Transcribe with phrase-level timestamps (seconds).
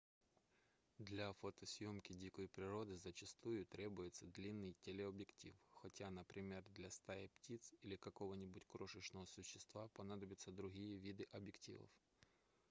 [1.07, 8.65] для фотосъёмки дикой природы зачастую требуется длинный телеобъектив хотя например для стаи птиц или какого-нибудь
[8.65, 11.91] крошечного существа понадобятся другие виды объективов